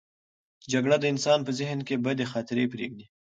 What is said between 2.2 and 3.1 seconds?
خاطرې پرېږدي.